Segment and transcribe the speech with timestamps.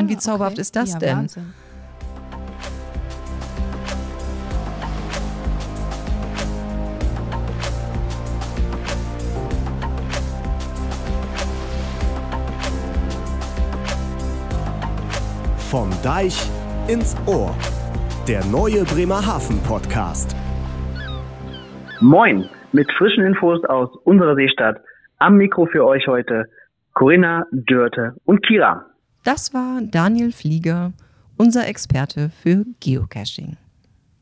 [0.00, 0.60] meine, wie zauberhaft okay.
[0.60, 1.16] ist das ja, denn?
[1.16, 1.54] Wahnsinn.
[15.70, 16.50] Vom Deich
[16.88, 17.54] ins Ohr.
[18.26, 20.34] Der neue Bremerhaven Podcast.
[22.00, 24.78] Moin, mit frischen Infos aus unserer Seestadt.
[25.18, 26.46] Am Mikro für euch heute
[26.94, 28.89] Corinna, Dörte und Kira.
[29.22, 30.94] Das war Daniel Flieger,
[31.36, 33.58] unser Experte für Geocaching.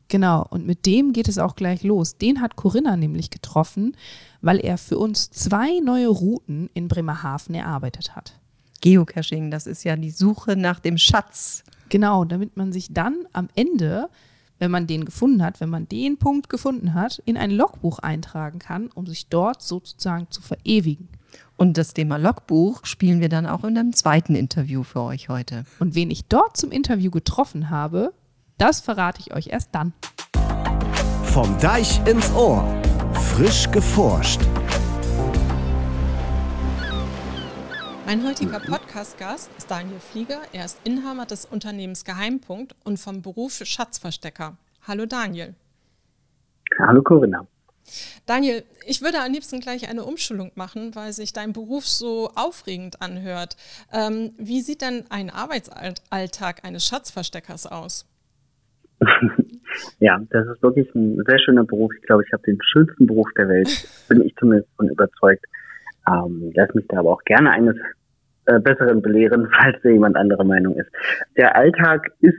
[0.09, 2.17] Genau, und mit dem geht es auch gleich los.
[2.17, 3.95] Den hat Corinna nämlich getroffen,
[4.41, 8.33] weil er für uns zwei neue Routen in Bremerhaven erarbeitet hat.
[8.81, 11.63] Geocaching, das ist ja die Suche nach dem Schatz.
[11.87, 14.09] Genau, damit man sich dann am Ende,
[14.57, 18.59] wenn man den gefunden hat, wenn man den Punkt gefunden hat, in ein Logbuch eintragen
[18.59, 21.07] kann, um sich dort sozusagen zu verewigen.
[21.59, 25.65] Und das Thema Logbuch spielen wir dann auch in einem zweiten Interview für euch heute.
[25.79, 28.13] Und wen ich dort zum Interview getroffen habe,
[28.57, 29.91] das verrate ich euch erst dann.
[31.25, 32.63] Vom Deich ins Ohr.
[33.11, 34.39] Frisch geforscht.
[38.05, 40.39] Mein heutiger Podcast-Gast ist Daniel Flieger.
[40.53, 44.55] Er ist Inhaber des Unternehmens Geheimpunkt und vom Beruf Schatzverstecker.
[44.87, 45.55] Hallo Daniel.
[46.79, 47.45] Hallo Corinna.
[48.25, 53.01] Daniel, ich würde am liebsten gleich eine Umschulung machen, weil sich dein Beruf so aufregend
[53.01, 53.55] anhört.
[53.93, 58.05] Ähm, wie sieht denn ein Arbeitsalltag eines Schatzversteckers aus?
[59.99, 61.91] ja, das ist wirklich ein sehr schöner Beruf.
[61.97, 63.69] Ich glaube, ich habe den schönsten Beruf der Welt,
[64.07, 65.45] bin ich zumindest von überzeugt.
[66.07, 67.75] Ähm, lass mich da aber auch gerne eines
[68.45, 70.89] äh, Besseren belehren, falls da jemand anderer Meinung ist.
[71.37, 72.37] Der Alltag ist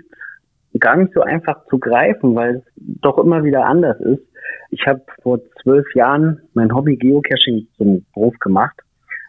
[0.78, 4.22] gar nicht so einfach zu greifen, weil es doch immer wieder anders ist.
[4.70, 8.78] Ich habe vor zwölf Jahren mein Hobby Geocaching zum Beruf gemacht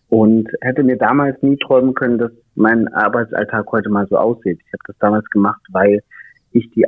[0.09, 4.59] und hätte mir damals nie träumen können, dass mein Arbeitsalltag heute mal so aussieht.
[4.65, 6.01] Ich habe das damals gemacht, weil
[6.51, 6.85] ich die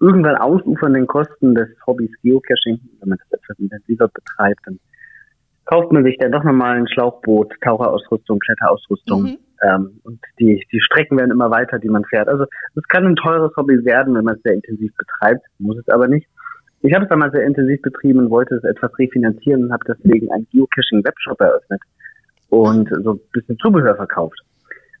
[0.00, 4.78] irgendwann ausufernden Kosten des Hobbys Geocaching, wenn man das etwas intensiver betreibt, dann
[5.64, 9.22] kauft man sich dann doch nochmal ein Schlauchboot, Taucherausrüstung, Kletterausrüstung.
[9.22, 9.38] Mhm.
[9.62, 12.28] Ähm, und die, die Strecken werden immer weiter, die man fährt.
[12.28, 15.88] Also es kann ein teures Hobby werden, wenn man es sehr intensiv betreibt, muss es
[15.88, 16.26] aber nicht.
[16.80, 20.30] Ich habe es damals sehr intensiv betrieben und wollte es etwas refinanzieren und habe deswegen
[20.30, 21.80] einen Geocaching-Webshop eröffnet
[22.50, 24.38] und so ein bisschen Zubehör verkauft.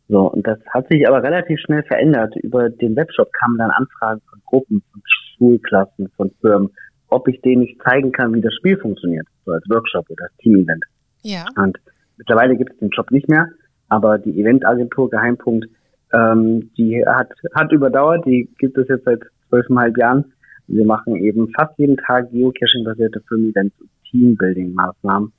[0.08, 2.34] So, und das hat sich aber relativ schnell verändert.
[2.36, 5.02] Über den Webshop kamen dann Anfragen von Gruppen, von
[5.36, 6.70] Schulklassen, von Firmen,
[7.08, 10.36] ob ich denen nicht zeigen kann, wie das Spiel funktioniert, so als Workshop oder als
[10.38, 10.84] Team-Event.
[11.22, 11.44] Ja.
[11.56, 11.78] Und
[12.16, 13.48] mittlerweile gibt es den Job nicht mehr,
[13.88, 15.66] aber die Eventagentur Geheimpunkt,
[16.12, 20.32] ähm, die hat, hat überdauert, die gibt es jetzt seit zwölfeinhalb Jahren.
[20.68, 25.32] Wir machen eben fast jeden Tag Geocaching-basierte Firmen-Events und Teambuilding-Maßnahmen.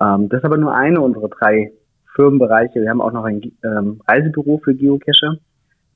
[0.00, 1.72] Ähm, das ist aber nur eine unserer drei
[2.14, 2.80] Firmenbereiche.
[2.80, 5.36] Wir haben auch noch ein ähm, Reisebüro für Geocacher.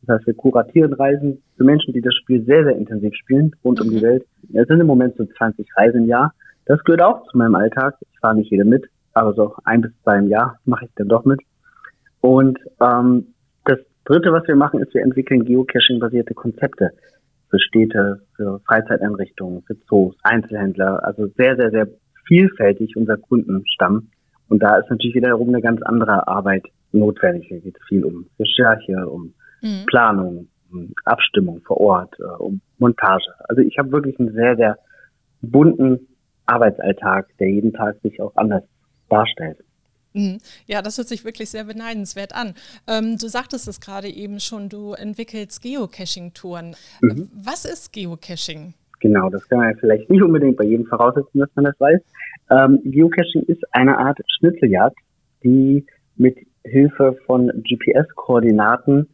[0.02, 3.80] Das heißt, wir kuratieren Reisen für Menschen, die das Spiel sehr, sehr intensiv spielen, rund
[3.80, 3.86] mhm.
[3.86, 4.24] um die Welt.
[4.52, 6.34] Es sind im Moment so 20 Reisen im Jahr.
[6.66, 7.96] Das gehört auch zu meinem Alltag.
[8.00, 11.08] Ich fahre nicht jede mit, aber so ein bis zwei im Jahr mache ich dann
[11.08, 11.40] doch mit.
[12.20, 16.90] Und ähm, das Dritte, was wir machen, ist, wir entwickeln Geocaching-basierte Konzepte
[17.54, 21.04] für Städte, für Freizeiteinrichtungen, für Zoos, Einzelhändler.
[21.04, 21.86] Also sehr, sehr, sehr
[22.26, 24.08] vielfältig unser Kundenstamm.
[24.48, 27.46] Und da ist natürlich wiederum eine ganz andere Arbeit notwendig.
[27.48, 29.86] Hier geht es viel um Recherche, um mhm.
[29.86, 33.26] Planung, um Abstimmung vor Ort, äh, um Montage.
[33.48, 34.78] Also ich habe wirklich einen sehr, sehr
[35.40, 36.08] bunten
[36.46, 38.64] Arbeitsalltag, der jeden Tag sich auch anders
[39.08, 39.58] darstellt.
[40.14, 40.38] Mhm.
[40.66, 42.54] Ja, das hört sich wirklich sehr beneidenswert an.
[42.86, 46.76] Ähm, du sagtest es gerade eben schon, du entwickelst Geocaching-Touren.
[47.02, 47.28] Mhm.
[47.34, 48.74] Was ist Geocaching?
[49.00, 52.00] Genau, das kann man ja vielleicht nicht unbedingt bei jedem voraussetzen, dass man das weiß.
[52.50, 54.96] Ähm, Geocaching ist eine Art Schnitzeljagd,
[55.42, 55.84] die
[56.16, 59.08] mit Hilfe von GPS-Koordinaten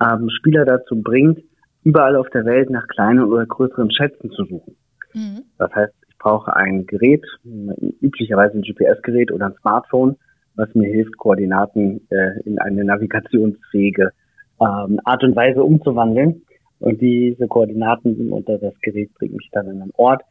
[0.00, 1.40] ähm, Spieler dazu bringt,
[1.82, 4.76] überall auf der Welt nach kleinen oder größeren Schätzen zu suchen.
[5.14, 5.42] Mhm.
[5.58, 7.24] Das heißt, ich brauche ein Gerät,
[8.00, 10.16] üblicherweise ein GPS-Gerät oder ein Smartphone,
[10.54, 14.12] was mir hilft, Koordinaten äh, in eine navigationsfähige
[14.60, 16.42] ähm, Art und Weise umzuwandeln.
[16.78, 20.22] Und diese Koordinaten unter das Gerät bringen mich dann an einen Ort.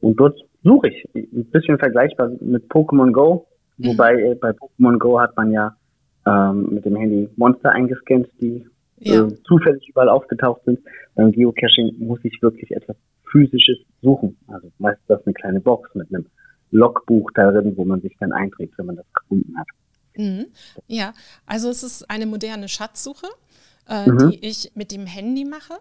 [0.00, 1.04] Und dort suche ich.
[1.14, 3.46] Ein bisschen vergleichbar mit Pokémon Go.
[3.78, 3.86] Mhm.
[3.86, 5.76] Wobei äh, bei Pokémon Go hat man ja
[6.26, 8.66] ähm, mit dem Handy Monster eingescannt, die
[8.98, 9.26] ja.
[9.26, 10.80] äh, zufällig überall aufgetaucht sind.
[11.14, 12.96] Beim Geocaching muss ich wirklich etwas
[13.30, 14.36] physisches suchen.
[14.48, 16.26] Also meistens das eine kleine Box mit einem
[16.74, 19.68] Logbuch darin, wo man sich dann einträgt, wenn man das gefunden hat.
[20.16, 20.46] Mhm.
[20.86, 21.14] Ja,
[21.46, 23.28] also es ist eine moderne Schatzsuche,
[23.88, 24.30] äh, mhm.
[24.30, 25.74] die ich mit dem Handy mache.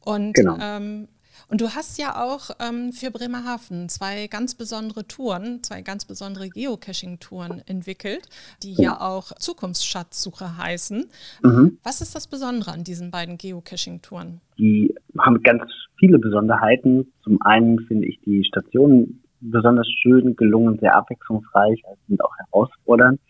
[0.00, 0.56] Und genau.
[0.60, 1.08] ähm,
[1.48, 6.48] Und du hast ja auch ähm, für Bremerhaven zwei ganz besondere Touren, zwei ganz besondere
[6.48, 8.28] Geocaching-Touren entwickelt,
[8.62, 11.06] die ja auch Zukunftsschatzsuche heißen.
[11.42, 11.78] Mhm.
[11.82, 14.40] Was ist das Besondere an diesen beiden Geocaching-Touren?
[14.58, 15.62] Die haben ganz
[15.98, 17.12] viele Besonderheiten.
[17.22, 23.20] Zum einen finde ich die Stationen besonders schön, gelungen, sehr abwechslungsreich, also sind auch herausfordernd.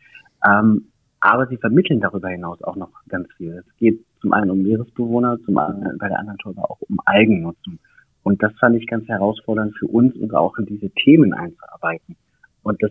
[0.46, 0.86] Ähm,
[1.20, 3.64] aber sie vermitteln darüber hinaus auch noch ganz viel.
[3.66, 6.98] Es geht zum einen um Meeresbewohner, zum anderen bei der anderen Tour aber auch um
[7.06, 7.78] Eigennutzung.
[8.22, 12.16] Und das fand ich ganz herausfordernd für uns, uns auch in diese Themen einzuarbeiten
[12.62, 12.90] und das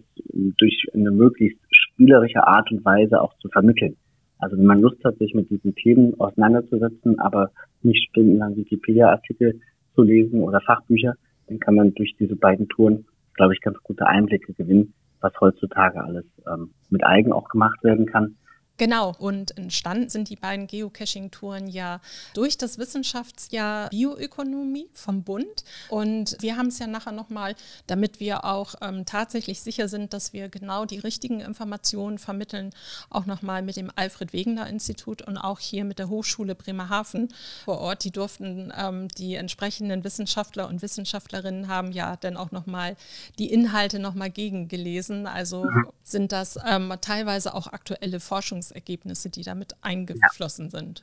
[0.58, 3.98] durch eine möglichst spielerische Art und Weise auch zu vermitteln.
[4.40, 9.60] Also wenn man Lust hat, sich mit diesen Themen auseinanderzusetzen, aber nicht stundenlang Wikipedia-Artikel
[9.96, 11.16] zu lesen oder Fachbücher,
[11.48, 16.04] dann kann man durch diese beiden Touren, glaube ich, ganz gute Einblicke gewinnen, was heutzutage
[16.04, 18.36] alles ähm, mit Eigen auch gemacht werden kann
[18.78, 22.02] Genau, und entstanden sind die beiden Geocaching-Touren ja
[22.34, 25.64] durch das Wissenschaftsjahr Bioökonomie vom Bund.
[25.90, 27.56] Und wir haben es ja nachher nochmal,
[27.86, 32.72] damit wir auch ähm, tatsächlich sicher sind, dass wir genau die richtigen Informationen vermitteln,
[33.12, 37.32] auch nochmal mit dem Alfred-Wegener-Institut und auch hier mit der Hochschule Bremerhaven
[37.66, 38.04] vor Ort.
[38.04, 42.96] Die durften ähm, die entsprechenden Wissenschaftler und Wissenschaftlerinnen haben ja dann auch nochmal
[43.38, 45.28] die Inhalte nochmal gegengelesen.
[45.28, 45.90] Also mhm.
[46.04, 50.80] sind das ähm, teilweise auch aktuelle Forschungs Forschungsergebnisse, die damit eingeflossen ja.
[50.80, 51.02] sind.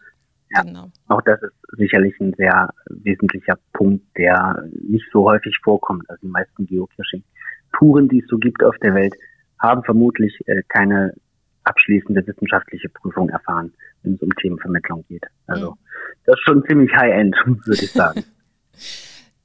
[0.52, 0.90] Ja, genau.
[1.06, 6.10] auch das ist sicherlich ein sehr wesentlicher Punkt, der nicht so häufig vorkommt.
[6.10, 9.14] Also die meisten Geocaching-Touren, die es so gibt auf der Welt,
[9.60, 11.14] haben vermutlich äh, keine
[11.62, 13.72] abschließende wissenschaftliche Prüfung erfahren,
[14.02, 15.24] wenn es um Themenvermittlung geht.
[15.46, 15.76] Also mhm.
[16.24, 18.24] das ist schon ziemlich High-End, würde ich sagen.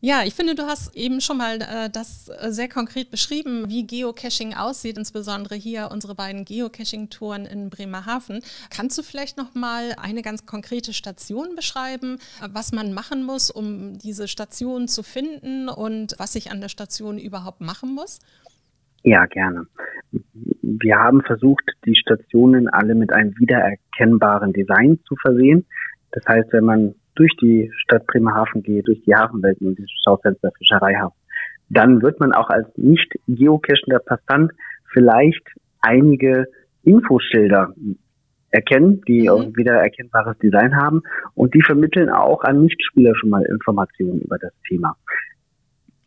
[0.08, 3.88] Ja, ich finde, du hast eben schon mal äh, das äh, sehr konkret beschrieben, wie
[3.88, 8.42] Geocaching aussieht, insbesondere hier unsere beiden Geocaching-Touren in Bremerhaven.
[8.70, 12.20] Kannst du vielleicht noch mal eine ganz konkrete Station beschreiben,
[12.54, 17.18] was man machen muss, um diese Station zu finden und was ich an der Station
[17.18, 18.20] überhaupt machen muss?
[19.02, 19.66] Ja, gerne.
[20.62, 25.66] Wir haben versucht, die Stationen alle mit einem wiedererkennbaren Design zu versehen.
[26.12, 30.52] Das heißt, wenn man durch die Stadt Bremerhaven gehe, durch die Hafenwelten und das Schaufenster
[30.58, 31.18] Fischereihafen,
[31.70, 34.52] dann wird man auch als nicht geocachender Passant
[34.92, 35.44] vielleicht
[35.82, 36.48] einige
[36.84, 37.74] Infoschilder
[38.52, 39.30] erkennen, die mhm.
[39.30, 41.02] auch wieder erkennbares Design haben
[41.34, 44.96] und die vermitteln auch an Nichtspieler schon mal Informationen über das Thema.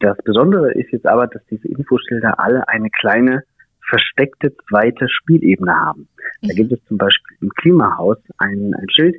[0.01, 3.43] Das Besondere ist jetzt aber, dass diese Infoschilder alle eine kleine
[3.89, 6.09] versteckte zweite Spielebene haben.
[6.43, 6.57] Da mhm.
[6.57, 9.17] gibt es zum Beispiel im Klimahaus ein, ein Schild,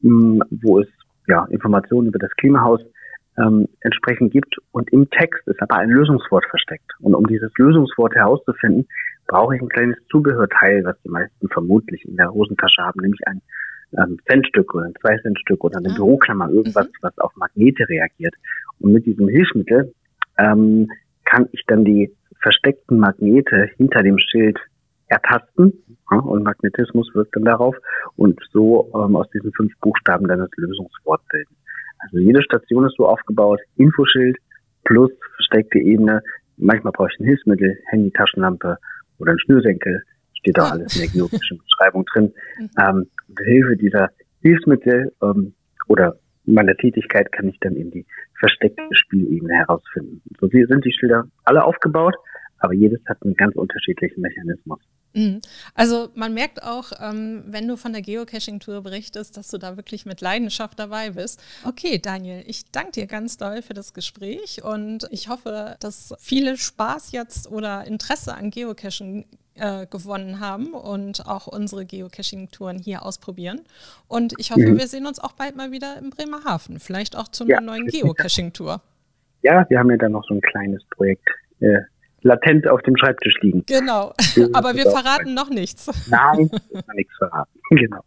[0.00, 0.88] wo es
[1.28, 2.80] ja, Informationen über das Klimahaus
[3.38, 4.56] ähm, entsprechend gibt.
[4.72, 6.90] Und im Text ist aber ein Lösungswort versteckt.
[7.00, 8.88] Und um dieses Lösungswort herauszufinden,
[9.26, 13.42] brauche ich ein kleines Zubehörteil, was die meisten vermutlich in der Hosentasche haben, nämlich ein
[13.96, 15.96] ähm, Centstück oder ein Zwei-Cent-Stück oder eine ah.
[15.96, 16.98] Büroklammer, irgendwas, mhm.
[17.02, 18.34] was auf Magnete reagiert.
[18.80, 19.92] Und mit diesem Hilfsmittel
[20.38, 20.90] ähm,
[21.24, 22.10] kann ich dann die
[22.40, 24.58] versteckten Magnete hinter dem Schild
[25.08, 25.72] ertasten
[26.10, 27.76] ja, und Magnetismus wirkt dann darauf
[28.16, 31.56] und so ähm, aus diesen fünf Buchstaben dann das Lösungswort bilden.
[31.98, 34.36] Also jede Station ist so aufgebaut, Infoschild
[34.84, 36.22] plus versteckte Ebene.
[36.56, 38.78] Manchmal brauche ich ein Hilfsmittel, Handy, Taschenlampe
[39.18, 40.02] oder ein Schnürsenkel.
[40.38, 42.32] Steht da alles in der geografischen Beschreibung drin.
[42.58, 42.70] Mhm.
[42.80, 44.10] Ähm, mit Hilfe dieser
[44.42, 45.54] Hilfsmittel ähm,
[45.88, 46.16] oder
[46.46, 48.06] meiner Tätigkeit kann ich dann eben die
[48.38, 50.22] versteckte Spielebene herausfinden.
[50.40, 52.14] So sind die Schilder alle aufgebaut,
[52.58, 54.80] aber jedes hat einen ganz unterschiedlichen Mechanismus.
[55.14, 55.40] Mhm.
[55.74, 60.06] Also man merkt auch, ähm, wenn du von der Geocaching-Tour berichtest, dass du da wirklich
[60.06, 61.42] mit Leidenschaft dabei bist.
[61.64, 66.56] Okay, Daniel, ich danke dir ganz doll für das Gespräch und ich hoffe, dass viele
[66.56, 73.62] Spaß jetzt oder Interesse an Geocaching äh, gewonnen haben und auch unsere Geocaching-Touren hier ausprobieren.
[74.06, 74.78] Und ich hoffe, mhm.
[74.78, 77.60] wir sehen uns auch bald mal wieder in Bremerhaven, vielleicht auch zu einer ja.
[77.60, 78.80] neuen Geocaching-Tour.
[79.42, 81.28] Ja, wir haben ja dann noch so ein kleines Projekt.
[81.60, 81.78] Äh,
[82.22, 83.64] latent auf dem Schreibtisch liegen.
[83.66, 84.12] Genau,
[84.52, 85.90] aber wir verraten noch nichts.
[86.10, 86.50] Nein,
[86.94, 87.50] nichts verraten.
[87.70, 88.00] Genau.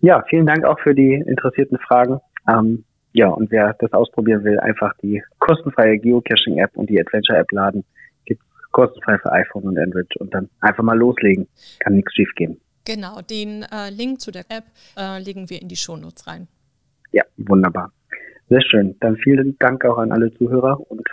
[0.00, 2.18] Ja, vielen Dank auch für die interessierten Fragen.
[2.48, 7.84] Ähm, ja, und wer das ausprobieren will, einfach die kostenfreie Geocaching-App und die Adventure-App laden.
[8.24, 11.46] Gibt kostenfrei für iPhone und Android und dann einfach mal loslegen.
[11.78, 12.60] Kann nichts schief gehen.
[12.84, 14.64] Genau, den äh, Link zu der App
[14.98, 16.48] äh, legen wir in die Shownotes rein.
[17.12, 17.92] Ja, wunderbar.
[18.48, 18.96] Sehr schön.
[18.98, 21.06] Dann vielen Dank auch an alle Zuhörer und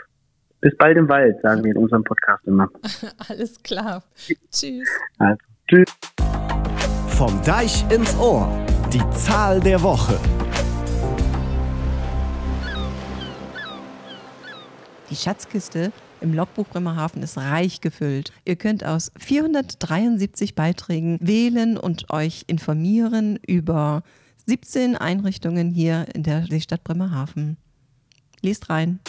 [0.61, 2.69] bis bald im Wald, sagen wir in unserem Podcast immer.
[3.27, 4.03] Alles klar.
[4.51, 4.87] tschüss.
[5.17, 5.37] Also,
[5.67, 5.91] tschüss.
[7.17, 8.47] Vom Deich ins Ohr.
[8.93, 10.19] Die Zahl der Woche.
[15.09, 15.91] Die Schatzkiste
[16.21, 18.31] im Logbuch Bremerhaven ist reich gefüllt.
[18.45, 24.03] Ihr könnt aus 473 Beiträgen wählen und euch informieren über
[24.45, 27.57] 17 Einrichtungen hier in der Stadt Bremerhaven.
[28.41, 28.99] Lest rein.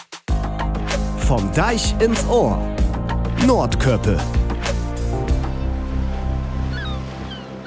[1.26, 2.58] Vom Deich ins Ohr.
[3.46, 4.18] Nordkörpe.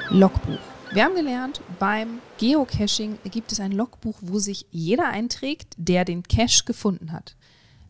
[0.09, 0.59] Logbuch.
[0.91, 6.23] Wir haben gelernt, beim Geocaching gibt es ein Logbuch, wo sich jeder einträgt, der den
[6.23, 7.35] Cache gefunden hat.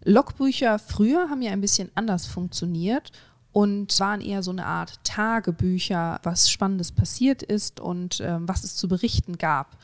[0.04, 3.12] Logbücher früher haben ja ein bisschen anders funktioniert
[3.52, 8.76] und waren eher so eine Art Tagebücher, was Spannendes passiert ist und ähm, was es
[8.76, 9.78] zu berichten gab.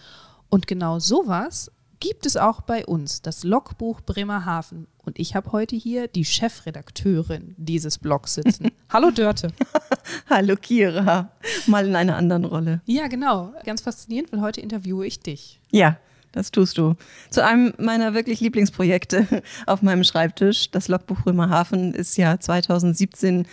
[0.49, 1.71] Und genau sowas
[2.01, 4.87] gibt es auch bei uns, das Logbuch Bremerhaven.
[4.97, 8.71] Und ich habe heute hier die Chefredakteurin dieses Blogs sitzen.
[8.89, 9.53] Hallo Dörte.
[10.29, 11.31] Hallo Kira.
[11.67, 12.81] Mal in einer anderen Rolle.
[12.85, 13.53] Ja, genau.
[13.65, 15.61] Ganz faszinierend, weil heute interviewe ich dich.
[15.69, 15.97] Ja,
[16.31, 16.95] das tust du.
[17.29, 20.71] Zu einem meiner wirklich Lieblingsprojekte auf meinem Schreibtisch.
[20.71, 23.47] Das Logbuch Bremerhaven ist ja 2017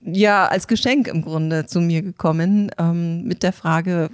[0.00, 4.10] ja als Geschenk im Grunde zu mir gekommen ähm, mit der Frage,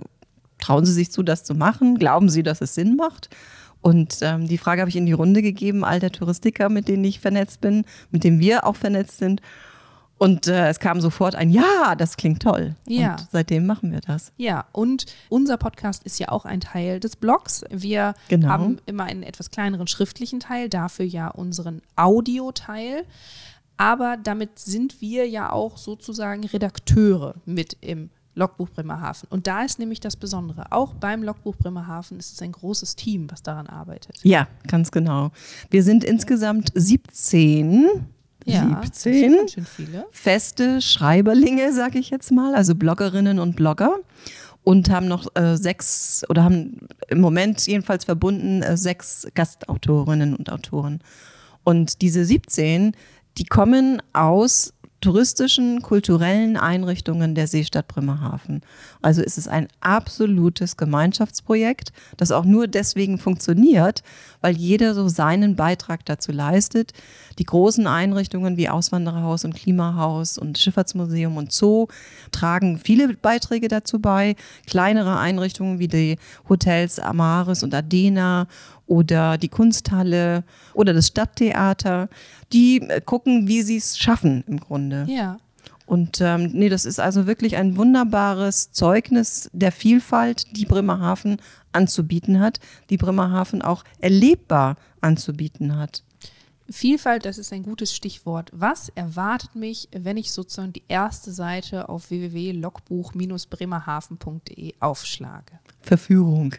[0.61, 1.99] trauen Sie sich zu, das zu machen?
[1.99, 3.29] Glauben Sie, dass es Sinn macht?
[3.83, 7.05] Und ähm, die Frage habe ich in die Runde gegeben, all der Touristiker, mit denen
[7.05, 9.41] ich vernetzt bin, mit denen wir auch vernetzt sind.
[10.19, 12.75] Und äh, es kam sofort ein Ja, das klingt toll.
[12.87, 13.13] Ja.
[13.13, 14.33] Und seitdem machen wir das.
[14.37, 17.65] Ja, und unser Podcast ist ja auch ein Teil des Blogs.
[17.71, 18.49] Wir Genau.
[18.49, 23.05] haben immer einen etwas kleineren schriftlichen Teil, dafür ja unseren Audioteil.
[23.79, 29.29] Aber damit sind wir ja auch sozusagen Redakteure mit im Logbuch Bremerhaven.
[29.31, 30.73] Und da ist nämlich das Besondere.
[30.73, 34.17] Auch beim Logbuch Bremerhaven ist es ein großes Team, was daran arbeitet.
[34.23, 35.31] Ja, ganz genau.
[35.71, 37.89] Wir sind insgesamt 17.
[38.47, 40.07] Ja, das sind 17 ganz schön viele.
[40.11, 43.97] feste Schreiberlinge, sage ich jetzt mal, also Bloggerinnen und Blogger.
[44.63, 50.51] Und haben noch äh, sechs oder haben im Moment jedenfalls verbunden äh, sechs Gastautorinnen und
[50.51, 51.01] Autoren.
[51.65, 52.93] Und diese 17,
[53.39, 58.61] die kommen aus touristischen, kulturellen Einrichtungen der Seestadt Bremerhaven.
[59.01, 64.03] Also ist es ein absolutes Gemeinschaftsprojekt, das auch nur deswegen funktioniert,
[64.43, 66.93] weil jeder so seinen Beitrag dazu leistet.
[67.39, 71.87] Die großen Einrichtungen wie Auswandererhaus und Klimahaus und Schifffahrtsmuseum und Zoo
[72.31, 74.37] tragen viele Beiträge dazu bei.
[74.67, 78.49] Kleinere Einrichtungen wie die Hotels Amaris und Adena
[78.91, 80.45] oder die Kunsthalle
[80.75, 82.09] oder das Stadttheater,
[82.53, 85.07] die äh, gucken, wie sie es schaffen im Grunde.
[85.09, 85.39] Ja.
[85.87, 91.37] Und ähm, nee, das ist also wirklich ein wunderbares Zeugnis der Vielfalt, die Bremerhaven
[91.73, 92.59] anzubieten hat,
[92.91, 96.03] die Bremerhaven auch erlebbar anzubieten hat.
[96.69, 98.51] Vielfalt, das ist ein gutes Stichwort.
[98.53, 105.59] Was erwartet mich, wenn ich sozusagen die erste Seite auf www.logbuch-bremerhaven.de aufschlage?
[105.81, 106.55] Verführung,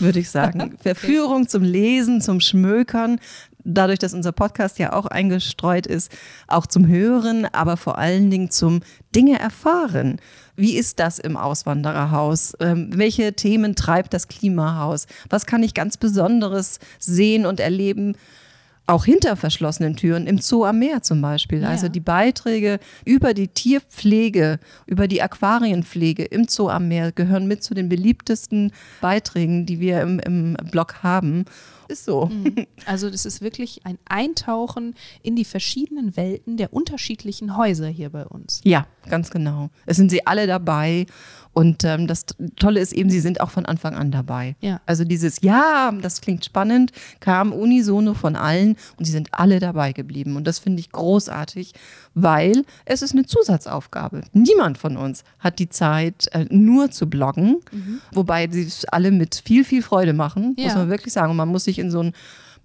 [0.00, 0.76] würde ich sagen.
[0.82, 3.18] Verführung zum Lesen, zum Schmökern.
[3.64, 6.12] Dadurch, dass unser Podcast ja auch eingestreut ist,
[6.46, 8.80] auch zum Hören, aber vor allen Dingen zum
[9.14, 10.20] Dinge erfahren.
[10.54, 12.54] Wie ist das im Auswandererhaus?
[12.60, 15.06] Ähm, welche Themen treibt das Klimahaus?
[15.28, 18.14] Was kann ich ganz Besonderes sehen und erleben?
[18.88, 21.62] Auch hinter verschlossenen Türen, im Zoo am Meer zum Beispiel.
[21.62, 21.68] Ja.
[21.70, 27.64] Also die Beiträge über die Tierpflege, über die Aquarienpflege im Zoo am Meer gehören mit
[27.64, 31.46] zu den beliebtesten Beiträgen, die wir im, im Blog haben.
[31.88, 32.30] Ist so.
[32.84, 38.24] Also das ist wirklich ein Eintauchen in die verschiedenen Welten der unterschiedlichen Häuser hier bei
[38.24, 38.60] uns.
[38.64, 39.70] Ja, ganz genau.
[39.86, 41.06] Es sind sie alle dabei.
[41.52, 42.26] Und ähm, das
[42.56, 44.56] Tolle ist eben, sie sind auch von Anfang an dabei.
[44.60, 44.80] Ja.
[44.84, 49.92] Also dieses Ja, das klingt spannend, kam unisono von allen und sie sind alle dabei
[49.92, 50.36] geblieben.
[50.36, 51.72] Und das finde ich großartig,
[52.14, 54.22] weil es ist eine Zusatzaufgabe.
[54.32, 57.58] Niemand von uns hat die Zeit, äh, nur zu bloggen,
[58.12, 60.74] wobei sie es alle mit viel, viel Freude machen, muss Ja.
[60.76, 61.30] man wirklich sagen.
[61.30, 62.12] Und man muss sich in so ein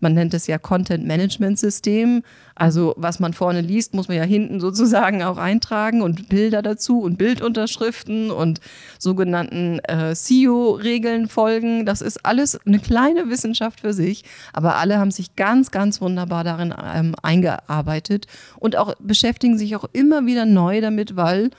[0.01, 2.23] man nennt es ja Content Management System.
[2.55, 7.01] Also was man vorne liest, muss man ja hinten sozusagen auch eintragen und Bilder dazu
[7.01, 8.59] und Bildunterschriften und
[8.99, 11.85] sogenannten äh, SEO-Regeln folgen.
[11.85, 16.43] Das ist alles eine kleine Wissenschaft für sich, aber alle haben sich ganz, ganz wunderbar
[16.43, 18.27] darin ähm, eingearbeitet
[18.57, 21.51] und auch beschäftigen sich auch immer wieder neu damit, weil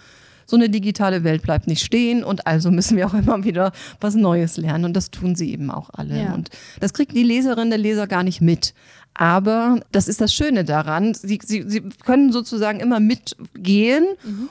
[0.46, 4.14] so eine digitale Welt bleibt nicht stehen und also müssen wir auch immer wieder was
[4.14, 6.22] Neues lernen und das tun sie eben auch alle.
[6.25, 6.34] Ja.
[6.34, 8.75] Und das kriegt die Leserin, der Leser gar nicht mit.
[9.14, 11.12] Aber das ist das Schöne daran.
[11.12, 14.06] Sie, sie, sie können sozusagen immer mitgehen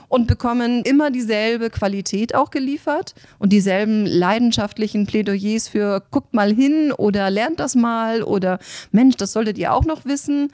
[0.08, 6.92] und bekommen immer dieselbe Qualität auch geliefert und dieselben leidenschaftlichen Plädoyers für guckt mal hin
[6.92, 8.60] oder lernt das mal oder
[8.92, 10.52] Mensch, das solltet ihr auch noch wissen.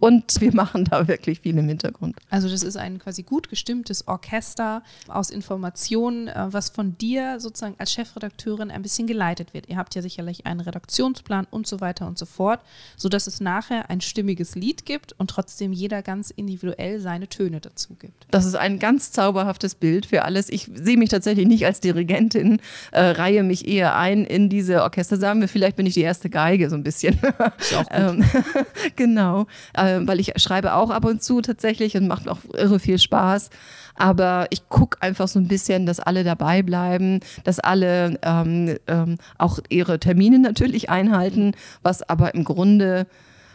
[0.00, 2.16] Und wir machen da wirklich viel im Hintergrund.
[2.30, 7.74] Also das ist ein quasi gut gestimmtes Orchester aus Informationen, äh, was von dir sozusagen
[7.78, 9.68] als Chefredakteurin ein bisschen geleitet wird.
[9.68, 12.60] Ihr habt ja sicherlich einen Redaktionsplan und so weiter und so fort,
[12.96, 17.94] sodass es nachher ein stimmiges Lied gibt und trotzdem jeder ganz individuell seine Töne dazu
[17.94, 18.26] gibt.
[18.30, 20.48] Das ist ein ganz zauberhaftes Bild für alles.
[20.48, 22.60] Ich sehe mich tatsächlich nicht als Dirigentin,
[22.92, 25.16] äh, reihe mich eher ein in diese Orchester.
[25.16, 27.18] Sagen wir, vielleicht bin ich die erste Geige so ein bisschen.
[27.58, 27.88] Ist auch gut.
[27.98, 28.24] Ähm,
[28.96, 29.46] genau,
[29.88, 33.50] äh, weil ich schreibe auch ab und zu tatsächlich und macht auch irre viel Spaß.
[33.96, 39.18] Aber ich gucke einfach so ein bisschen, dass alle dabei bleiben, dass alle ähm, ähm,
[39.38, 41.52] auch ihre Termine natürlich einhalten,
[41.82, 43.06] was aber im Grunde,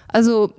[0.09, 0.53] also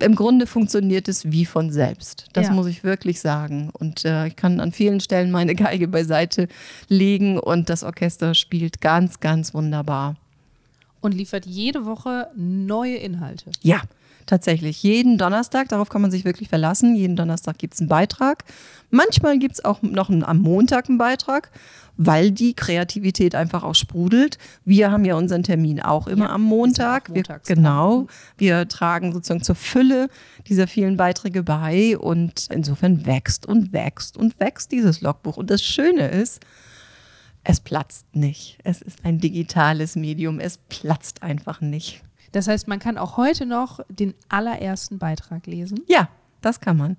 [0.00, 2.26] im Grunde funktioniert es wie von selbst.
[2.32, 2.52] Das Ja.
[2.52, 3.70] muss ich wirklich sagen.
[3.72, 6.48] Und äh, ich kann an vielen Stellen meine Geige beiseite
[6.88, 10.16] legen und das Orchester spielt ganz, ganz wunderbar.
[11.04, 13.50] Und liefert jede Woche neue Inhalte.
[13.62, 13.82] Ja,
[14.26, 14.82] tatsächlich.
[14.82, 16.96] Jeden Donnerstag, darauf kann man sich wirklich verlassen.
[16.96, 18.44] Jeden Donnerstag gibt es einen Beitrag.
[18.90, 21.50] Manchmal gibt es auch noch einen, am Montag einen Beitrag,
[21.98, 24.38] weil die Kreativität einfach auch sprudelt.
[24.64, 27.10] Wir haben ja unseren Termin auch immer Ja, am Montag.
[27.10, 27.40] auch Wir, dran.
[27.44, 28.06] genau.
[28.38, 30.08] Wir tragen sozusagen zur Fülle
[30.48, 35.36] dieser vielen Beiträge bei und insofern wächst und wächst und wächst dieses Logbuch.
[35.36, 36.40] Und das Schöne ist,
[37.44, 38.58] es platzt nicht.
[38.64, 40.40] Es ist ein digitales Medium.
[40.40, 42.02] Es platzt einfach nicht.
[42.32, 45.80] Das heißt, man kann auch heute noch den allerersten Beitrag lesen.
[45.86, 46.08] Ja,
[46.40, 46.96] das kann man.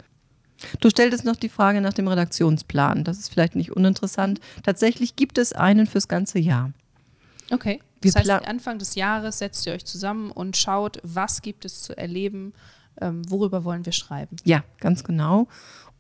[0.80, 3.04] Du stelltest noch die Frage nach dem Redaktionsplan.
[3.04, 4.40] Das ist vielleicht nicht uninteressant.
[4.64, 6.72] Tatsächlich gibt es einen fürs ganze Jahr.
[7.52, 7.82] Okay.
[8.02, 11.98] Das heißt, Anfang des Jahres setzt ihr euch zusammen und schaut, was gibt es zu
[11.98, 12.54] erleben,
[13.02, 14.38] ähm, worüber wollen wir schreiben.
[14.44, 15.48] Ja, ganz genau.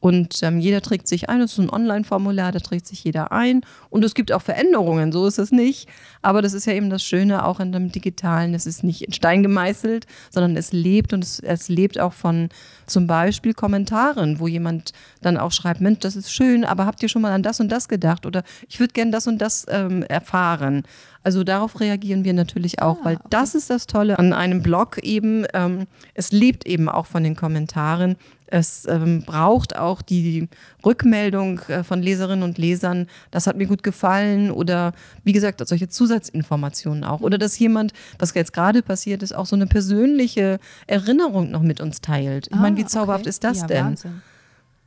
[0.05, 1.39] Und ähm, jeder trägt sich ein.
[1.39, 3.61] Das ist ein Online-Formular, da trägt sich jeder ein.
[3.89, 5.89] Und es gibt auch Veränderungen, so ist es nicht.
[6.21, 8.53] Aber das ist ja eben das Schöne auch in dem Digitalen.
[8.53, 12.49] Es ist nicht in Stein gemeißelt, sondern es lebt und es, es lebt auch von
[12.85, 14.91] zum Beispiel Kommentaren, wo jemand
[15.23, 17.69] dann auch schreibt, Mensch, das ist schön, aber habt ihr schon mal an das und
[17.69, 18.27] das gedacht?
[18.27, 20.83] Oder ich würde gern das und das ähm, erfahren.
[21.23, 25.47] Also darauf reagieren wir natürlich auch, weil das ist das Tolle an einem Blog eben.
[25.55, 28.17] Ähm, es lebt eben auch von den Kommentaren.
[28.47, 30.49] Es ähm, braucht auch die
[30.85, 35.89] Rückmeldung äh, von Leserinnen und Lesern, das hat mir gut gefallen oder wie gesagt, solche
[35.89, 37.21] Zusatzinformationen auch.
[37.21, 41.81] Oder dass jemand, was jetzt gerade passiert ist, auch so eine persönliche Erinnerung noch mit
[41.81, 42.47] uns teilt.
[42.51, 43.29] Ich meine, wie Ah, zauberhaft okay.
[43.29, 43.85] ist das ja, denn?
[43.85, 44.21] Wahnsinn.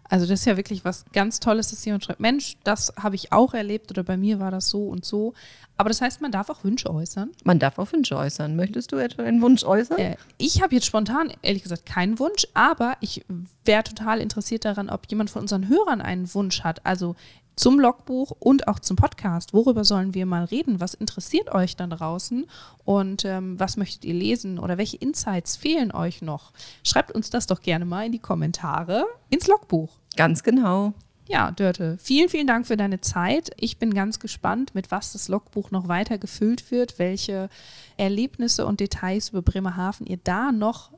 [0.09, 3.33] Also das ist ja wirklich was ganz Tolles, dass jemand schreibt, Mensch, das habe ich
[3.33, 5.35] auch erlebt oder bei mir war das so und so.
[5.77, 7.31] Aber das heißt, man darf auch Wünsche äußern.
[7.45, 8.57] Man darf auch Wünsche äußern.
[8.57, 9.99] Möchtest du etwa einen Wunsch äußern?
[9.99, 13.25] Äh, ich habe jetzt spontan, ehrlich gesagt, keinen Wunsch, aber ich
[13.65, 16.85] wäre total interessiert daran, ob jemand von unseren Hörern einen Wunsch hat.
[16.85, 17.15] Also
[17.59, 19.53] zum Logbuch und auch zum Podcast.
[19.53, 20.81] Worüber sollen wir mal reden?
[20.81, 22.47] Was interessiert euch da draußen?
[22.85, 24.59] Und ähm, was möchtet ihr lesen?
[24.59, 26.53] Oder welche Insights fehlen euch noch?
[26.85, 29.98] Schreibt uns das doch gerne mal in die Kommentare ins Logbuch.
[30.17, 30.95] Ganz genau.
[31.29, 33.51] Ja, Dörte, vielen, vielen Dank für deine Zeit.
[33.59, 37.51] Ich bin ganz gespannt, mit was das Logbuch noch weiter gefüllt wird, welche
[37.99, 40.91] Erlebnisse und Details über Bremerhaven ihr da noch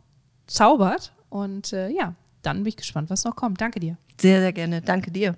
[0.47, 1.13] zaubert.
[1.31, 3.61] Und äh, ja, dann bin ich gespannt, was noch kommt.
[3.61, 3.97] Danke dir.
[4.21, 4.83] Sehr, sehr gerne.
[4.83, 5.37] Danke dir.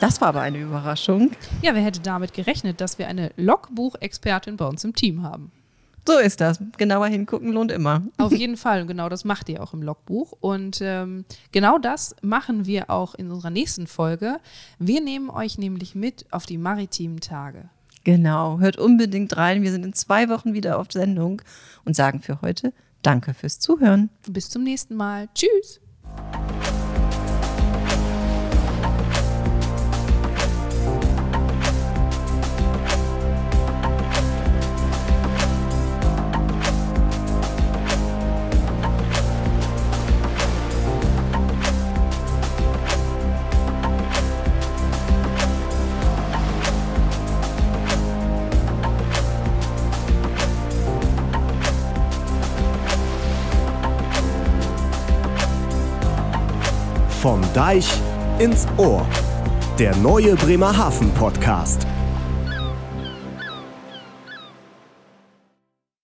[0.00, 1.30] Das war aber eine Überraschung.
[1.62, 5.52] Ja, wer hätte damit gerechnet, dass wir eine Logbuchexpertin bei uns im Team haben?
[6.10, 6.60] So ist das.
[6.76, 8.02] Genauer hingucken lohnt immer.
[8.18, 8.80] Auf jeden Fall.
[8.82, 10.32] Und genau das macht ihr auch im Logbuch.
[10.40, 14.38] Und ähm, genau das machen wir auch in unserer nächsten Folge.
[14.80, 17.70] Wir nehmen euch nämlich mit auf die maritimen Tage.
[18.02, 18.58] Genau.
[18.58, 19.62] Hört unbedingt rein.
[19.62, 21.42] Wir sind in zwei Wochen wieder auf Sendung
[21.84, 24.10] und sagen für heute Danke fürs Zuhören.
[24.28, 25.28] Bis zum nächsten Mal.
[25.34, 25.80] Tschüss.
[57.70, 57.88] Vom Deich
[58.40, 59.06] ins Ohr.
[59.78, 61.86] Der neue Bremerhaven Podcast.